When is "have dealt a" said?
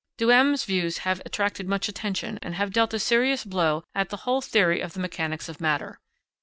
2.55-2.97